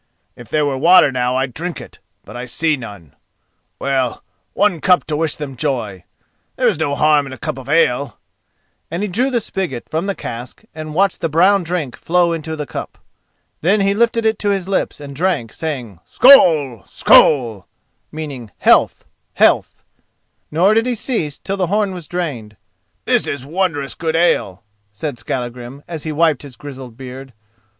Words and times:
If 0.35 0.49
there 0.49 0.65
were 0.65 0.79
water 0.79 1.11
now 1.11 1.35
I'd 1.35 1.53
drink 1.53 1.79
it, 1.79 1.99
but 2.25 2.35
I 2.35 2.45
see 2.45 2.75
none. 2.75 3.15
Well, 3.77 4.23
one 4.55 4.81
cup 4.81 5.03
to 5.03 5.15
wish 5.15 5.35
them 5.35 5.55
joy! 5.55 6.05
There 6.55 6.67
is 6.67 6.79
no 6.79 6.95
harm 6.95 7.27
in 7.27 7.33
a 7.33 7.37
cup 7.37 7.59
of 7.59 7.69
ale," 7.69 8.17
and 8.89 9.03
he 9.03 9.07
drew 9.07 9.29
the 9.29 9.39
spigot 9.39 9.87
from 9.87 10.07
the 10.07 10.15
cask 10.15 10.63
and 10.73 10.95
watched 10.95 11.21
the 11.21 11.29
brown 11.29 11.61
drink 11.61 11.95
flow 11.95 12.33
into 12.33 12.55
the 12.55 12.65
cup. 12.65 12.97
Then 13.61 13.81
he 13.81 13.93
lifted 13.93 14.25
it 14.25 14.39
to 14.39 14.49
his 14.49 14.67
lips 14.67 14.99
and 14.99 15.15
drank, 15.15 15.53
saying 15.53 15.99
"Skoll! 16.11 16.79
skoll!"[*] 16.83 17.63
nor 20.51 20.73
did 20.73 20.85
he 20.87 20.95
cease 20.95 21.37
till 21.37 21.57
the 21.57 21.67
horn 21.67 21.93
was 21.93 22.07
drained. 22.07 22.57
"This 23.05 23.27
is 23.27 23.45
wondrous 23.45 23.93
good 23.93 24.15
ale," 24.15 24.63
said 24.91 25.19
Skallagrim 25.19 25.83
as 25.87 26.05
he 26.05 26.11
wiped 26.11 26.41
his 26.41 26.55
grizzled 26.55 26.97
beard. 26.97 27.33